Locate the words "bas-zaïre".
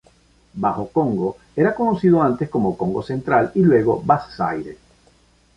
4.03-4.75